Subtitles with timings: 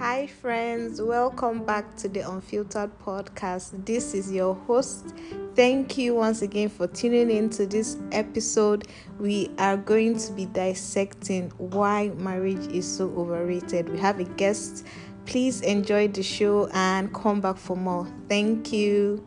[0.00, 0.98] Hi, friends.
[0.98, 3.84] Welcome back to the Unfiltered Podcast.
[3.84, 5.14] This is your host.
[5.54, 8.88] Thank you once again for tuning in to this episode.
[9.18, 13.90] We are going to be dissecting why marriage is so overrated.
[13.90, 14.86] We have a guest.
[15.26, 18.08] Please enjoy the show and come back for more.
[18.26, 19.22] Thank you.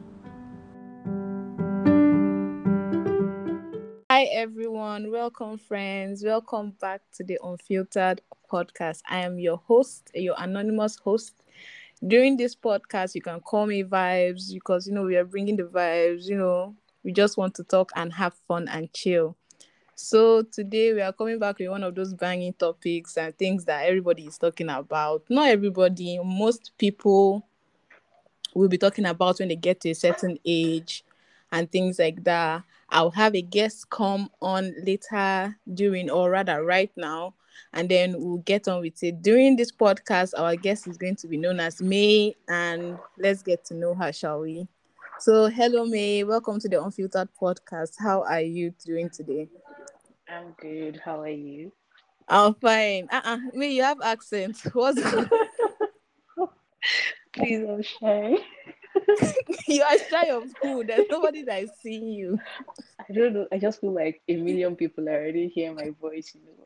[4.09, 5.11] Hi, everyone.
[5.11, 6.23] Welcome, friends.
[6.23, 8.21] Welcome back to the Unfiltered
[8.53, 9.01] Podcast.
[9.09, 11.33] I am your host, your anonymous host.
[12.05, 15.63] During this podcast, you can call me Vibes because, you know, we are bringing the
[15.63, 16.25] vibes.
[16.25, 19.35] You know, we just want to talk and have fun and chill.
[19.95, 23.85] So, today we are coming back with one of those banging topics and things that
[23.85, 25.23] everybody is talking about.
[25.29, 27.45] Not everybody, most people
[28.53, 31.03] will be talking about when they get to a certain age
[31.51, 32.63] and things like that.
[32.89, 37.33] I'll have a guest come on later during, or rather, right now,
[37.73, 39.21] and then we'll get on with it.
[39.21, 43.65] During this podcast, our guest is going to be known as May, and let's get
[43.65, 44.67] to know her, shall we?
[45.19, 46.23] So, hello, May.
[46.23, 47.93] Welcome to the Unfiltered Podcast.
[47.99, 49.47] How are you doing today?
[50.27, 50.99] I'm good.
[51.03, 51.71] How are you?
[52.27, 53.07] I'm fine.
[53.11, 53.37] Uh-uh.
[53.53, 54.57] May, you have accent.
[54.73, 55.01] What's
[57.33, 58.37] Please, I'm shy.
[59.67, 60.83] you are shy of school.
[60.85, 62.39] There's nobody that is seeing you.
[62.99, 63.47] I don't know.
[63.51, 66.35] I just feel like a million people already hear my voice.
[66.35, 66.62] You know.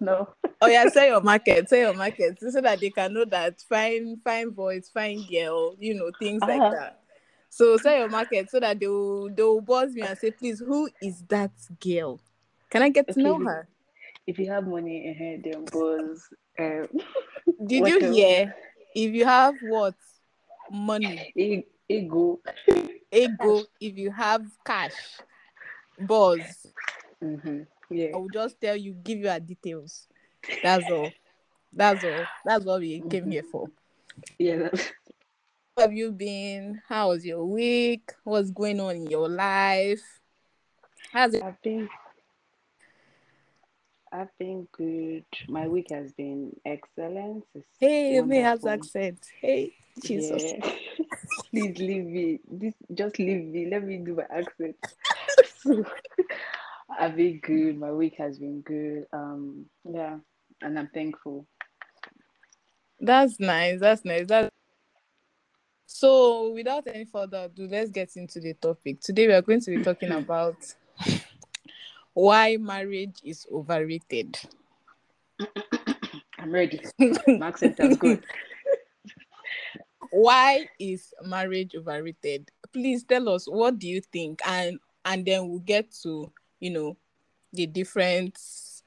[0.00, 0.28] No?
[0.62, 4.16] oh yeah, say your market, say your market, so that they can know that fine,
[4.24, 6.58] fine voice, fine girl, you know, things uh-huh.
[6.58, 7.00] like that.
[7.50, 10.60] So say your market so that they will they will buzz me and say, please,
[10.60, 12.20] who is that girl?
[12.70, 13.68] Can I get okay, to know her?
[14.26, 16.28] If you have money in ahead, then buzz.
[16.58, 16.88] Um,
[17.66, 18.16] Did you else?
[18.16, 18.54] hear?
[18.94, 19.94] If you have what
[20.70, 22.40] money, e- ego,
[23.12, 23.62] ego.
[23.80, 25.20] If you have cash,
[25.98, 26.66] buzz.
[27.22, 27.62] Mm-hmm.
[27.92, 28.08] Yeah.
[28.14, 30.06] I will just tell you, give you our details.
[30.62, 31.12] That's all.
[31.72, 32.24] That's all.
[32.44, 33.68] That's what we came here for.
[34.38, 34.68] Yeah.
[35.76, 36.82] How have you been?
[36.88, 38.12] How was your week?
[38.24, 40.02] What's going on in your life?
[41.12, 41.42] How's it?
[41.42, 41.88] I've been
[44.12, 45.24] I've been good.
[45.48, 47.44] My week has been excellent.
[47.54, 49.20] It's hey, me has accent.
[49.40, 50.42] Hey, Jesus.
[50.42, 50.72] Yeah.
[51.50, 52.40] Please leave me.
[52.50, 53.68] This just leave me.
[53.70, 54.76] Let me do my accent.
[55.56, 55.82] so,
[56.98, 57.78] I've been good.
[57.78, 59.06] My week has been good.
[59.12, 60.18] Um, yeah,
[60.60, 61.46] and I'm thankful.
[63.00, 63.80] That's nice.
[63.80, 64.26] That's nice.
[64.26, 64.52] That.
[65.86, 69.00] So, without any further ado, let's get into the topic.
[69.00, 70.56] Today, we are going to be talking about
[72.14, 74.38] why marriage is overrated.
[76.38, 76.80] I'm ready.
[77.40, 78.24] Accent is good.
[80.10, 82.50] why is marriage overrated?
[82.72, 86.96] Please tell us what do you think, and and then we'll get to you know
[87.52, 88.38] the different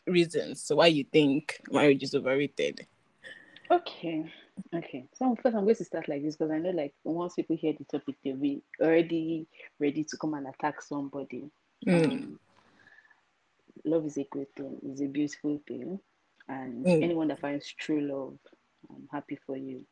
[0.07, 2.87] reasons why you think marriage is overrated.
[3.69, 4.31] Okay.
[4.73, 5.05] Okay.
[5.13, 7.73] So first I'm going to start like this because I know like once people hear
[7.73, 9.45] the topic they'll be already
[9.77, 11.51] ready to come and attack somebody.
[11.85, 12.05] Mm.
[12.05, 12.39] Um,
[13.83, 15.99] love is a great thing, it's a beautiful thing.
[16.47, 17.03] And mm.
[17.03, 18.37] anyone that finds true love,
[18.89, 19.85] I'm happy for you.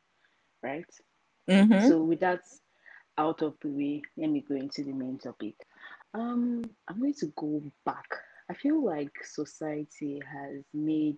[0.61, 0.85] Right?
[1.49, 1.89] Mm-hmm.
[1.89, 2.43] So with that
[3.17, 5.55] out of the way, let me go into the main topic.
[6.13, 8.07] Um, I'm going to go back.
[8.49, 11.17] I feel like society has made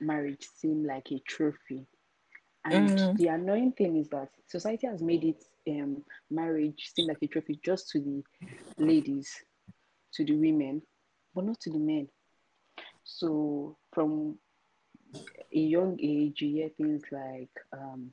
[0.00, 1.86] marriage seem like a trophy.
[2.64, 3.16] And mm.
[3.16, 7.58] the annoying thing is that society has made it um, marriage seem like a trophy
[7.64, 8.22] just to the
[8.78, 9.30] ladies,
[10.14, 10.82] to the women,
[11.34, 12.08] but not to the men.
[13.04, 14.38] So from
[15.52, 18.12] a young age, you hear things like, um,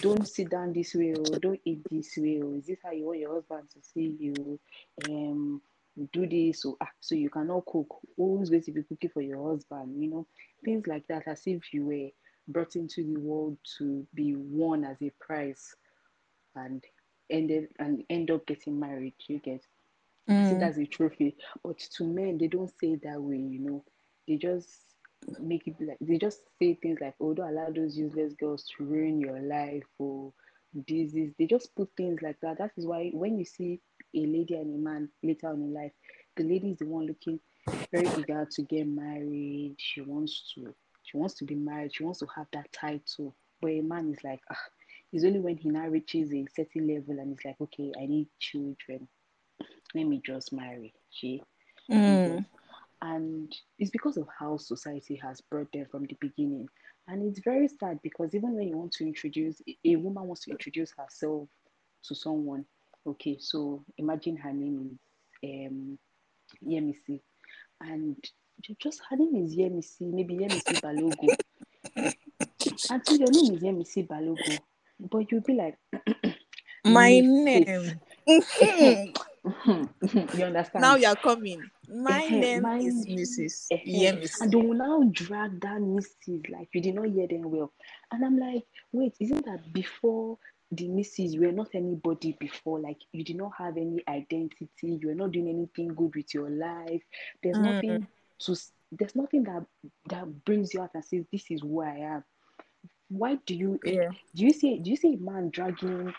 [0.00, 3.06] don't sit down this way or don't eat this way or is this how you
[3.06, 4.58] want your husband to see you?
[5.08, 5.62] Um,
[6.12, 7.98] do this so ah, so you cannot cook.
[8.16, 10.00] Who's going to be cooking for your husband?
[10.02, 10.26] You know,
[10.64, 12.08] things like that, as if you were
[12.46, 15.74] brought into the world to be won as a prize
[16.54, 16.84] and
[17.30, 19.14] ended and end up getting married.
[19.26, 19.64] You get
[20.28, 20.58] mm.
[20.58, 21.36] see as a trophy.
[21.64, 23.84] But to men, they don't say that way, you know.
[24.26, 24.68] They just
[25.38, 28.84] make it like they just say things like, oh, don't allow those useless girls to
[28.84, 30.32] ruin your life or
[30.74, 31.30] this, this.
[31.38, 32.58] They just put things like that.
[32.58, 33.80] That is why when you see
[34.14, 35.92] a lady and a man later on in life,
[36.36, 37.40] the lady is the one looking
[37.92, 39.76] very eager to get married.
[39.78, 41.94] She wants to she wants to be married.
[41.94, 43.34] She wants to have that title.
[43.60, 44.64] But a man is like, ah,
[45.12, 48.28] it's only when he now reaches a certain level and it's like, okay, I need
[48.38, 49.08] children
[49.94, 50.94] let me just marry.
[51.10, 51.42] She
[51.90, 52.44] mm.
[53.02, 56.68] And it's because of how society has brought them from the beginning.
[57.06, 60.50] And it's very sad because even when you want to introduce a woman wants to
[60.50, 61.48] introduce herself
[62.04, 62.64] to someone,
[63.06, 64.98] okay, so imagine her name
[65.42, 65.98] is um
[66.66, 67.20] Yemisi,
[67.80, 68.16] and
[68.80, 71.28] just her name is Yemisi, maybe Yemisi Balogo.
[72.90, 74.58] Auntie, your name is Yemisi Balogo,
[74.98, 75.78] but you'll be like,
[76.84, 78.00] My name.
[80.38, 80.82] You understand?
[80.82, 81.62] now you're coming.
[81.88, 83.66] My Eh-heh, name my- is Mrs.
[83.72, 84.12] Eh-heh.
[84.12, 84.40] Yemisi.
[84.42, 86.50] And they will now drag that Mrs.
[86.50, 87.72] like you did not hear them well.
[88.12, 90.38] And I'm like, wait, isn't that before
[90.70, 91.32] the Mrs.
[91.32, 92.78] You were not anybody before?
[92.80, 94.68] Like you did not have any identity.
[94.82, 97.02] You were not doing anything good with your life.
[97.42, 97.62] There's Mm.
[97.74, 98.06] nothing
[98.40, 98.56] to.
[98.92, 99.64] There's nothing that
[100.08, 102.24] that brings you out and says this is who I am.
[103.10, 103.78] Why do you?
[103.84, 104.10] Yeah.
[104.34, 104.78] Do you see?
[104.78, 106.12] Do you see a man dragging?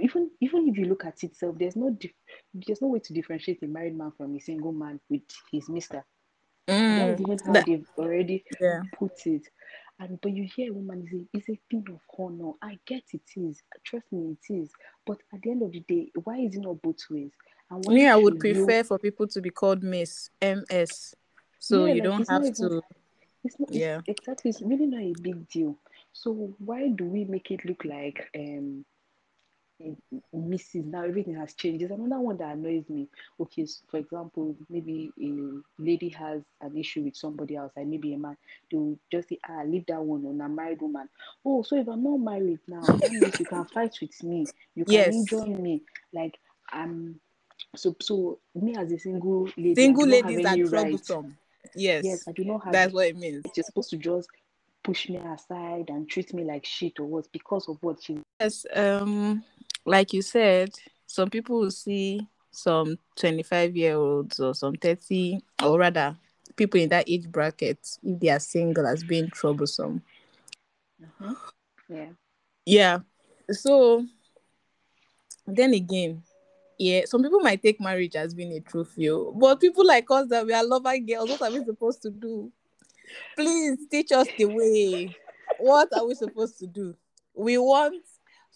[0.00, 2.12] Even even if you look at itself, there's no dif-
[2.54, 6.04] there's no way to differentiate a married man from a single man with his mister.
[6.68, 7.18] Mm.
[7.20, 8.82] even how That- they've already yeah.
[8.98, 9.48] put it.
[10.00, 12.52] And but you hear a woman is a it's a thing of honor.
[12.62, 13.62] I get it is.
[13.84, 14.70] Trust me, it is.
[15.06, 17.32] But at the end of the day, why is it not both ways?
[17.70, 21.14] And why Me, I would should you- prefer for people to be called Miss MS.
[21.58, 22.82] So Yeah, you like, don't have even- to.
[23.44, 23.68] It's not.
[23.70, 24.00] It's, Yeah.
[24.06, 24.50] exactly.
[24.50, 25.76] It's really not a big deal.
[26.12, 28.84] So why do we make it look like um
[30.34, 30.86] Mrs.
[30.86, 31.80] Now everything has changed.
[31.80, 33.08] There's another one that annoys me.
[33.40, 38.14] Okay, so for example, maybe a lady has an issue with somebody else, and maybe
[38.14, 38.36] a man,
[38.70, 41.08] they will just say, ah, leave that one on a married woman.
[41.44, 45.14] Oh, so if I'm not married now, you can fight with me, you can Yes.
[45.14, 45.82] injure me.
[46.12, 46.38] Like
[46.72, 47.20] um
[47.76, 50.90] so so me as a single lady, Single do not have ladies are right.
[50.96, 51.36] troublesome.
[51.74, 52.04] Yes.
[52.04, 53.44] Yes, I do not have That's what it means.
[53.54, 54.28] you're supposed to just
[54.82, 58.64] push me aside and treat me like shit or what because of what she Yes,
[58.72, 59.42] um,
[59.84, 60.70] like you said,
[61.06, 66.16] some people will see some 25 year olds or some 30, or rather,
[66.56, 70.02] people in that age bracket, if they are single, as being troublesome.
[71.02, 71.32] Mm-hmm.
[71.88, 72.08] yeah
[72.66, 72.98] Yeah.
[73.50, 74.04] So,
[75.46, 76.22] then again,
[76.78, 80.28] yeah, some people might take marriage as being a trophy, oh, but people like us
[80.28, 82.52] that we are lover girls, what are we supposed to do?
[83.34, 85.16] Please teach us the way.
[85.58, 86.94] What are we supposed to do?
[87.34, 88.04] We want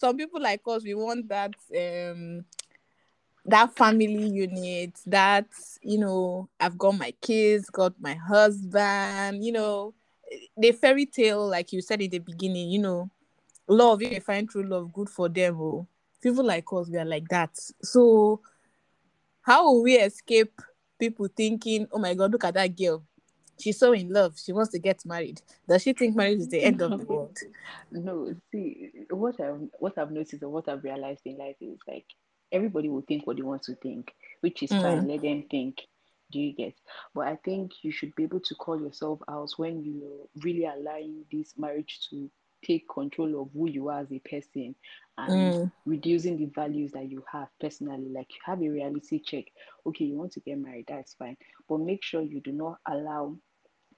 [0.02, 2.44] some people like us, we want that um
[3.44, 5.46] that family unit, that
[5.80, 9.94] you know, I've got my kids, got my husband, you know,
[10.56, 13.10] the fairy tale, like you said in the beginning, you know,
[13.68, 15.60] love, if they find true love, good for them.
[15.60, 15.86] Oh,
[16.20, 17.56] people like us, we are like that.
[17.82, 18.40] So,
[19.42, 20.60] how will we escape
[20.98, 23.04] people thinking, oh my God, look at that girl?
[23.60, 24.38] She's so in love.
[24.38, 25.40] She wants to get married.
[25.68, 27.38] Does she think marriage is the end of the world?
[27.90, 32.06] no see what i've what i've noticed and what i've realized in life is like
[32.50, 34.82] everybody will think what they want to think which is Mm.
[34.82, 35.78] fine let them think
[36.30, 36.74] do you get
[37.14, 41.24] but i think you should be able to call yourself out when you're really allowing
[41.30, 42.30] this marriage to
[42.64, 44.74] take control of who you are as a person
[45.18, 45.72] and Mm.
[45.86, 48.08] reducing the values that you have personally.
[48.10, 49.44] Like you have a reality check.
[49.86, 51.36] Okay you want to get married that's fine.
[51.68, 53.36] But make sure you do not allow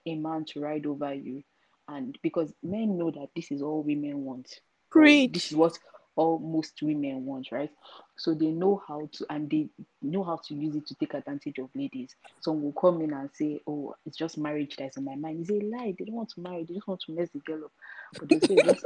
[0.07, 1.43] a man to ride over you.
[1.89, 4.49] And because men know that this is all women want.
[4.97, 5.79] Or this is what
[6.17, 7.71] all most women want right
[8.17, 9.69] so they know how to and they
[10.03, 13.31] know how to use it to take advantage of ladies some will come in and
[13.35, 16.31] say oh it's just marriage that's in my mind it's a lie they don't want
[16.31, 17.73] to marry they just want to mess the girl up
[18.21, 18.85] but they say it's just,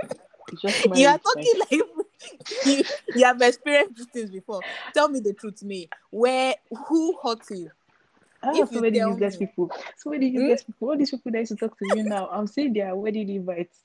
[0.52, 1.80] it's just marriage You are talking like
[2.64, 2.84] you,
[3.14, 4.64] you have experienced these things before.
[4.94, 5.90] Tell me the truth, me.
[6.10, 6.54] Where
[6.88, 7.70] who hurt you?
[8.42, 9.70] Ah, if so many useless me- people.
[9.98, 10.54] So many Hmm?
[10.54, 10.88] useless people.
[10.90, 13.28] All these people that used to talk to you now, I'm saying they are wedding
[13.30, 13.82] invites.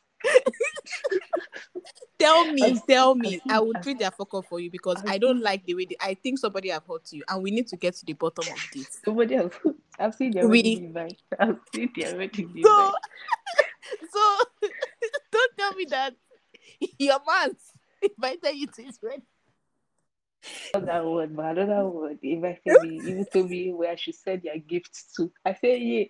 [2.20, 3.42] Tell me, tell me.
[3.50, 5.98] I will treat their fuck up for you because I've don't like the way they,
[6.00, 8.60] I think somebody have hurt you, and we need to get to the bottom of
[8.74, 9.00] this.
[9.04, 9.54] Somebody else.
[10.00, 11.22] I've seen their We- wedding invite.
[11.40, 12.94] I've seen their wedding So, invite.
[14.12, 14.38] so
[15.32, 16.16] don't tell me that
[16.98, 17.56] your man
[18.02, 19.24] invited you to his wedding.
[20.74, 22.20] Not that word, but another word.
[22.22, 25.32] Invited me, even told me where I should send their gifts to.
[25.46, 26.04] I said, yeah.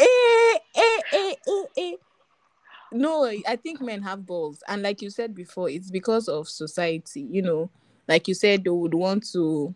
[0.00, 1.92] Eh, eh, eh, eh, eh.
[2.92, 7.20] No, I think men have balls, and like you said before, it's because of society.
[7.22, 7.70] You know,
[8.08, 9.74] like you said, they would want to.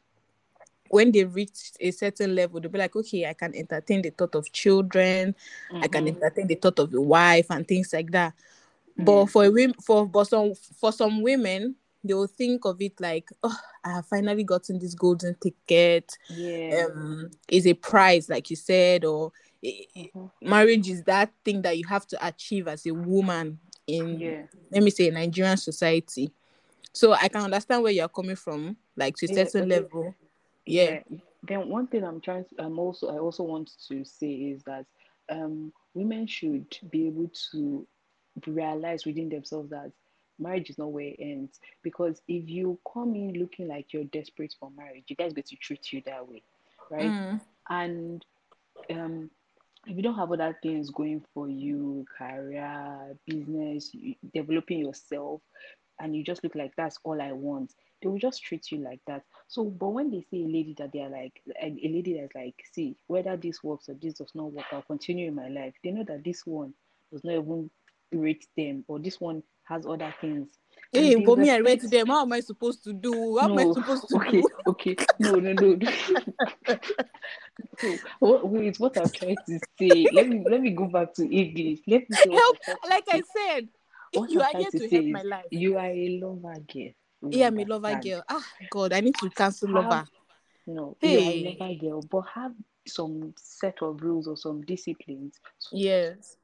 [0.91, 4.35] When they reach a certain level, they'll be like, okay, I can entertain the thought
[4.35, 5.35] of children,
[5.73, 6.17] I can Mhm.
[6.17, 8.35] entertain the thought of a wife and things like that.
[8.97, 13.29] But for women, for but some for some women, they will think of it like,
[13.43, 16.17] oh, I have finally gotten this golden ticket.
[16.31, 16.87] Yeah.
[16.87, 19.33] Um, is a prize, like you said, or
[19.65, 20.31] Mhm.
[20.43, 24.47] marriage is that thing that you have to achieve as a woman in Yeah.
[24.71, 26.33] let me say Nigerian society.
[26.93, 30.15] So I can understand where you're coming from, like to a Yeah, certain level.
[30.67, 31.01] Yeah.
[31.43, 34.87] Then one thing I'm trying to I'm also I also want to say is that
[35.31, 37.87] um women should be able to
[38.47, 39.93] realize within themselves that
[40.39, 41.61] marriage is not where it ends.
[41.83, 45.57] Because if you come in looking like you're desperate for marriage, you guys get to
[45.57, 46.43] treat you that way.
[46.91, 47.11] Right?
[47.11, 47.41] Mm.
[47.71, 48.25] And
[48.91, 49.31] um
[49.87, 55.41] if you don't have other things going for you, career, business, you, developing yourself,
[56.01, 57.73] and you just look like that's all I want,
[58.03, 59.23] they will just treat you like that.
[59.49, 62.35] So, but when they see a lady that they are like a, a lady that's
[62.35, 65.75] like, see, whether this works or this does not work, I'll continue in my life.
[65.83, 66.75] They know that this one
[67.13, 67.71] does not even
[68.13, 70.49] rate them, or this one has other things.
[70.93, 72.07] And Hey, but me, I respect- rate them.
[72.09, 73.39] How am I supposed to do?
[73.39, 74.49] How am I supposed to okay, do?
[74.67, 75.79] Okay, okay, no, no, no.
[77.81, 80.09] so, what, wait, what I'm trying to say.
[80.13, 81.81] Let me let me go back to English.
[81.87, 83.69] Let me Help, I'm trying to like I said,
[84.13, 85.45] What you I'm are here to to help is my life.
[85.51, 86.91] you are a lover girl.
[87.31, 88.23] Yeah, I'm a lover girl.
[88.29, 90.09] Ah, God, I need to cancel Have- lover.
[90.67, 92.53] No, you are a Hey, lover girl, but have
[92.87, 96.37] some set of rules or some disciplines so yes.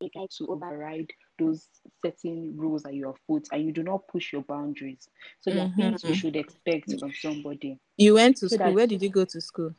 [0.00, 1.68] you try to override those
[2.04, 5.08] certain rules that you have put and you do not push your boundaries.
[5.40, 6.14] So there are things you Mhm.
[6.14, 7.78] should expect from somebody.
[7.96, 8.66] You went to So school.
[8.66, 9.74] that- Where did you go to school?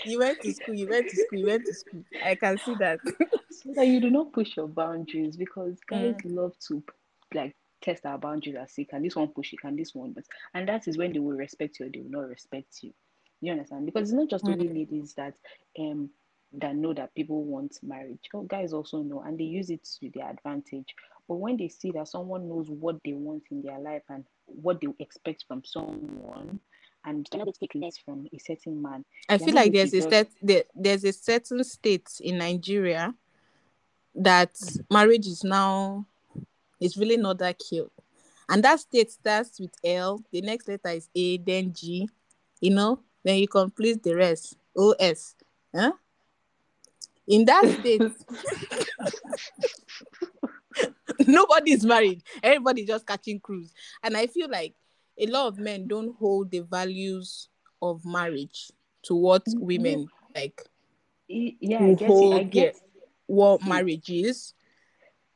[0.05, 0.75] you went to school.
[0.75, 1.39] You went to school.
[1.39, 2.05] You went to school.
[2.23, 3.01] I can see that.
[3.51, 6.25] so that you do not push your boundaries because guys Mm.
[6.25, 6.83] love to
[7.35, 10.25] like test our boundaries and see can this one push it, can this one but
[10.55, 12.93] and that is when they will respect you or they will not respect you.
[13.41, 13.87] You understand?
[13.87, 15.35] Because it's not just only ladies that
[15.81, 16.11] um
[16.55, 18.29] that know that people want marriage.
[18.35, 20.95] Oh, guys also know and they use it to their advantage.
[21.31, 24.81] But when they see that someone knows what they want in their life and what
[24.81, 26.59] they expect from someone
[27.05, 29.99] and they're not going take less from a certain man, I feel like there's a
[29.99, 33.15] just- set there, there's a certain state in Nigeria
[34.17, 34.57] that
[34.91, 36.05] marriage is now
[36.81, 37.93] is really not that cute.
[38.49, 42.09] And that state starts with L, the next letter is A, then G,
[42.61, 44.57] you know, then you complete the rest.
[44.77, 45.37] O S.
[45.73, 45.93] Huh?
[47.29, 48.03] In that state,
[51.27, 52.23] nobody is married.
[52.43, 53.73] Everybody just catching cruise.
[54.03, 54.75] And I feel like
[55.19, 57.49] a lot of men don't hold the values
[57.83, 58.71] of marriage
[59.03, 59.61] to what Mhm.
[59.61, 60.63] women like
[61.29, 62.13] yeah, I who get it.
[62.13, 62.81] I hold get
[63.27, 63.69] what See.
[63.69, 64.55] marriage is.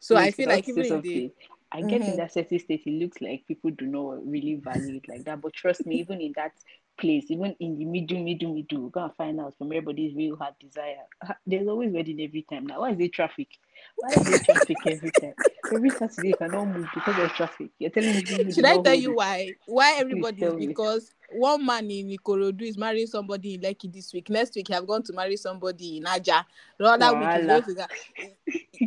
[0.00, 1.32] So I feel like want to say even in the.
[1.72, 2.16] I get in Mhm.
[2.18, 5.40] that certain state, it looks like people do not really value it like that.
[5.40, 6.52] But trust me, even in that
[6.98, 10.54] place, even in the middle, middle, middle, we're gonna find out from everybody's real heart
[10.60, 11.06] desire.
[11.46, 12.66] There's always wedding every time.
[12.66, 13.48] Now, why is it traffic?
[13.98, 15.34] Why is there traffic every time?
[15.72, 17.70] Every Saturday you cannot move because of traffic.
[17.78, 19.16] You're telling me should I tell you it.
[19.16, 19.54] why?
[19.66, 20.66] Why everybody is tell me.
[20.66, 24.28] because one man in Ikorodu is marrying somebody in Lekki this week.
[24.30, 26.44] Next week, he have gone to marry somebody in Aja.
[26.78, 27.88] The other week, he's going to.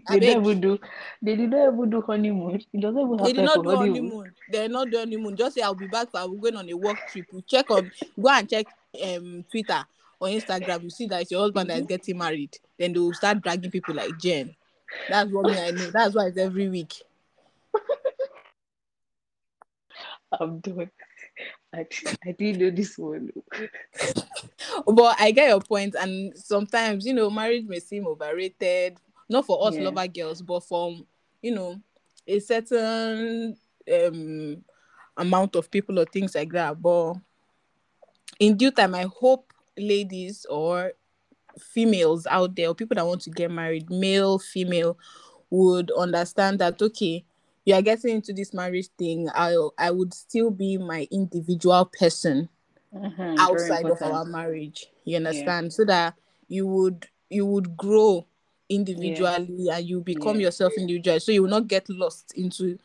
[0.20, 0.80] They even do.
[1.22, 2.62] They did not even do honeymoon.
[2.72, 3.96] It doesn't even They have did not do honeymoon.
[4.12, 4.36] honeymoon.
[4.48, 5.36] They're not doing honeymoon.
[5.36, 6.10] Just say I'll be back.
[6.14, 7.26] I'm going on a work trip.
[7.32, 8.68] You check on, go and check
[9.04, 9.84] um Twitter
[10.20, 10.84] or Instagram.
[10.84, 11.90] You see that it's your husband that is Mhm.
[11.90, 12.58] getting married.
[12.78, 14.56] Then they will start dragging people like Jen.
[15.10, 15.92] That's what me I know.
[15.92, 16.94] That's why it's every week.
[20.40, 20.92] I'm done.
[21.74, 21.86] I,
[22.26, 23.32] I didn't know this one.
[24.86, 28.98] But I get your point, and sometimes you know marriage may seem overrated.
[29.30, 29.84] Not for us Yeah.
[29.84, 31.06] lover girls, but from
[31.42, 31.80] you know
[32.28, 33.58] a certain
[33.92, 34.64] um
[35.16, 36.82] amount of people or things like that.
[36.82, 37.16] But
[38.40, 40.94] in due time, I hope ladies or
[41.60, 44.98] females out there or people that want to get married, male, female,
[45.50, 47.24] would understand that okay,
[47.66, 49.30] you are getting into this marriage thing.
[49.36, 52.50] I I would still be my individual person
[52.94, 54.88] Mhm, outside of our marriage.
[55.06, 55.74] You understand?
[55.74, 56.16] So that
[56.48, 58.26] you would you would grow
[58.70, 60.48] individually and you become Yeah.
[60.48, 61.20] yourself individually.
[61.20, 62.78] So you will not get lost into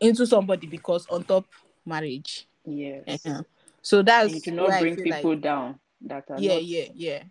[0.00, 1.46] into somebody because on top
[1.84, 2.46] marriage.
[2.64, 3.24] Yes.
[3.26, 3.42] Uh-huh.
[3.82, 6.62] So And that's you do not bring people like down that are yeah, not.
[6.62, 7.22] yeah, yeah.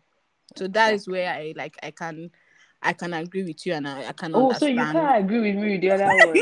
[0.56, 2.30] So that is where I like I can
[2.82, 5.56] I can agree with you and I, I can Oh, so you can't agree with
[5.56, 6.38] me with the other one.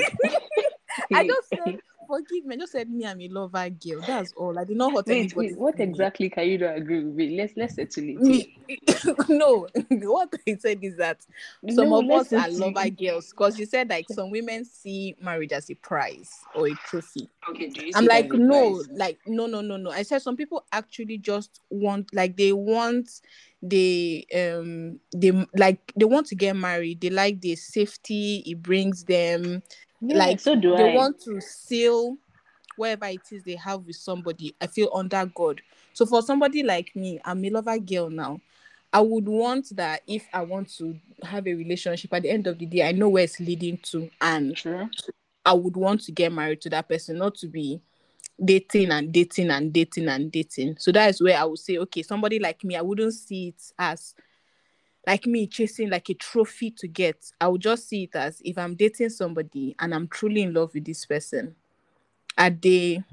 [1.14, 2.56] I just said forgive me.
[2.56, 4.02] I just said me I'm a lover girl.
[4.06, 4.58] That's all.
[4.60, 5.50] I did not hurt wait, anybody.
[5.50, 5.58] wait.
[5.58, 7.38] What exactly can you not agree with me?
[7.38, 8.22] Let's let's settle it.
[8.22, 8.54] me
[9.30, 11.20] no what i said is that
[11.70, 15.52] some No, of let's are lover girls because you said like some women see marriage
[15.52, 18.90] as a prize or a trophy Okay, do you i'm like no prize?
[18.96, 23.10] like no no no no i said some people actually just want like they want
[23.62, 29.04] they um they like they want to get married they like the safety it brings
[29.06, 29.62] them
[30.02, 30.96] Yeah, like so do they I.
[30.96, 32.18] want to seal
[32.76, 36.96] whatever it is they have with somebody i feel under god so for somebody like
[36.96, 38.40] me i'm a lover girl now
[38.94, 42.58] i would want that if i want to have a relationship at the end of
[42.58, 44.90] the day i know where it's leading to and True.
[45.46, 47.82] i would want to get married to that person not to be
[48.44, 52.02] dating and dating and dating and dating so that is where i would say okay
[52.02, 54.16] somebody like me i wouldn't see it as
[55.08, 58.58] like me chasing like a trophy to get i would just see it as if
[58.58, 61.56] i'm dating somebody and i'm truly in love with this person
[62.38, 63.04] are they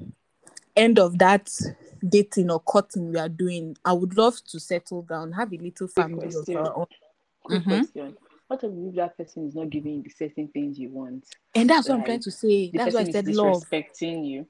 [0.76, 1.50] end of that
[2.07, 5.88] dating or cutting we are doing, I would love to settle down, have a little
[5.88, 6.87] family of our own.
[7.43, 7.78] Quick Mhm.
[7.78, 8.16] question.
[8.49, 11.25] What if that person is not giving you the certain things you want?
[11.55, 12.71] And that's what I'm Like, trying to say.
[12.73, 14.47] That's why I said love, disrespecting you.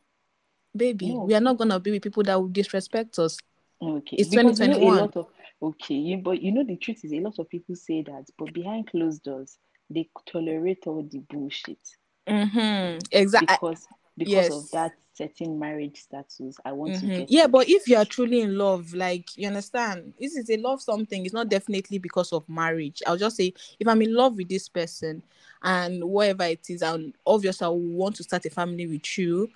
[0.76, 1.14] baby.
[1.14, 1.25] No.
[1.25, 3.38] We are not gonna be with people that will disrespect us.
[3.81, 4.16] Okay.
[4.16, 4.97] It's because you know a 2021.
[4.99, 5.28] lot of
[5.63, 8.53] okay, you, but you know the truth is a lot of people say that, but
[8.53, 9.59] behind closed doors,
[9.91, 11.79] they tolerate all the bullshit
[12.27, 12.99] Mm-hmm.
[13.13, 13.47] Exactly.
[13.61, 13.87] because
[14.19, 16.57] because of that certain marriage status.
[16.65, 17.17] I want to Mhm.
[17.19, 17.53] get Yeah, it.
[17.53, 21.25] but if you are truly in love, like you understand, this is a love something.
[21.25, 23.03] It's not definitely because of marriage.
[23.07, 25.23] I'll just say if I'm in love with this person
[25.63, 29.49] and whatever it is, and obviously I want to start a family with you.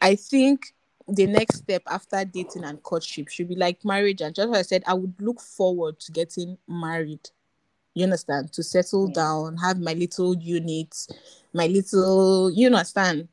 [0.00, 0.74] I think
[1.08, 4.20] the next step after dating and courtship should be like marriage.
[4.20, 7.30] And just like I said, I would look forward to getting married.
[7.94, 8.52] You understand?
[8.54, 9.14] To settle Yeah.
[9.14, 11.06] down, have my little unit,
[11.52, 13.28] my little, you understand?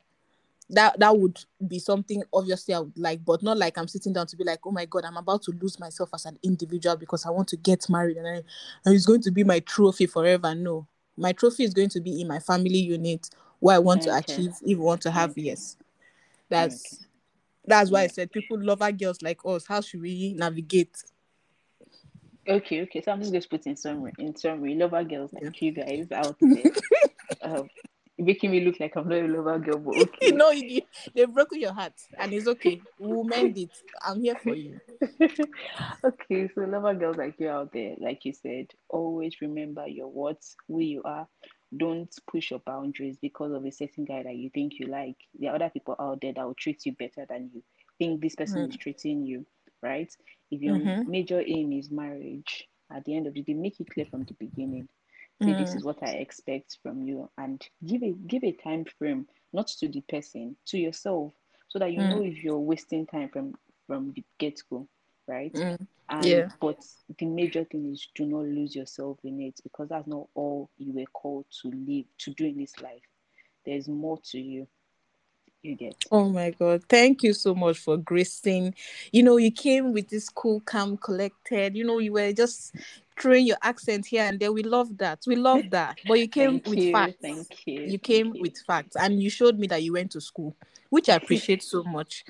[0.69, 4.27] That that would be something obviously I would like, but not like I'm sitting down
[4.27, 7.25] to be like, oh my god, I'm about to lose myself as an individual because
[7.25, 8.41] I want to get married and, I,
[8.85, 10.55] and it's going to be my trophy forever.
[10.55, 10.87] No,
[11.17, 14.51] my trophy is going to be in my family unit where I want to achieve
[14.61, 15.41] if we want to have Okay.
[15.41, 15.75] yes.
[16.47, 17.05] That's
[17.65, 19.65] that's why I said people love our girls like us.
[19.67, 20.95] How should we navigate?
[22.47, 23.01] Okay, okay.
[23.01, 24.13] So I'm just going to put in summary.
[24.17, 26.71] In summary, lover girls like you guys out there,
[27.43, 27.69] um,
[28.17, 30.27] making me look like I'm not a lover girl, but okay.
[30.27, 30.81] you know, you,
[31.13, 32.81] they've broken your heart, and it's okay.
[32.99, 33.69] We'll mend it.
[34.03, 34.79] I'm here for you.
[36.03, 40.55] okay, so lover girls like you out there, like you said, always remember your words,
[40.67, 41.27] who you are.
[41.75, 45.17] Don't push your boundaries because of a certain guy that you think you like.
[45.33, 47.63] There are other people out there that will treat you better than you
[47.97, 49.45] think this person is treating you,
[49.81, 50.11] right?
[50.51, 51.05] If your Mhm.
[51.05, 54.33] major aim is marriage, at the end of the day, make it clear from the
[54.33, 54.89] beginning.
[55.39, 55.81] Say this Mm.
[55.81, 59.87] is what I expect from you, and give a give a time frame, not to
[59.87, 61.33] the person, to yourself,
[61.69, 62.21] so that you Mm.
[62.21, 63.55] know if you're wasting time from
[63.87, 64.87] from the get go,
[65.31, 65.53] right?
[65.53, 65.87] Mm.
[66.09, 66.49] And Yeah.
[66.59, 66.77] but
[67.17, 70.91] the major thing is do not lose yourself in it because that's not all you
[70.91, 73.01] were called to live to do in this life.
[73.65, 74.67] There's more to you.
[75.63, 76.83] You get Oh my God.
[76.89, 78.73] Thank you so much for gracing.
[79.11, 81.75] You know, you came with this cool, calm, collected.
[81.75, 82.75] You know, you were just
[83.19, 84.51] throwing your accent here and there.
[84.51, 85.19] We love that.
[85.27, 85.97] We love that.
[86.07, 87.15] But you came with you, facts.
[87.21, 87.81] thank you.
[87.83, 88.41] You came you.
[88.41, 90.55] with facts and you showed me that you went to school,
[90.89, 92.25] which I appreciate so much.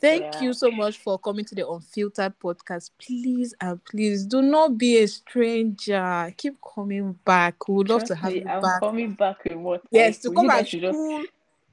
[0.00, 0.42] Thank Yeah.
[0.42, 2.90] you so much for coming to the Unfiltered podcast.
[2.98, 6.32] Please and please do not be a stranger.
[6.38, 7.68] Keep coming back.
[7.68, 8.80] We would love to have me, you I'm back.
[8.80, 11.22] coming back with what Yes, to come and should just school.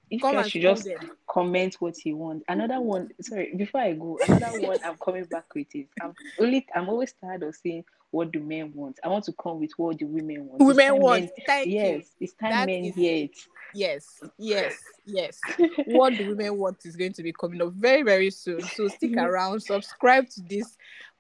[0.10, 1.12] you come and should just them.
[1.30, 2.44] comment what you want.
[2.50, 6.66] Another one, sorry, before I go, another one I'm coming back with is I'm only
[6.76, 7.86] I'm always tired of saying
[8.18, 9.00] what do men want.
[9.04, 10.60] I want to come with what do women want.
[10.64, 11.22] Women want.
[11.22, 11.74] men- Thank you.
[11.74, 13.38] yes, it's time That men is- hear it.
[13.76, 14.06] Yes,
[14.40, 14.74] yes,
[15.06, 15.40] yes.
[15.86, 18.62] what do women want is going to be coming up very, very soon.
[18.62, 20.78] So stick around, subscribe to this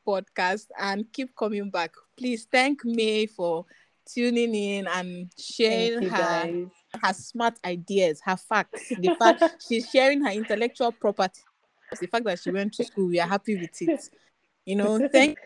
[0.08, 1.92] podcast, and keep coming back.
[2.18, 3.66] Please thank May for
[4.12, 6.66] tuning in and sharing you her guys.
[7.04, 8.90] her smart ideas, her facts.
[8.90, 11.42] The fact she's sharing her intellectual property.
[12.00, 14.10] The fact that she went to school, we are happy with it.
[14.66, 15.38] You know, thank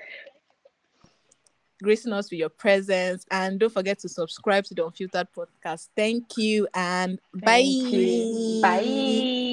[1.81, 5.89] gracing us with your presence and don't forget to subscribe to the Unfiltered podcast.
[5.95, 8.59] Thank you and Thank you.
[8.61, 8.79] bye.
[8.83, 9.50] Bye.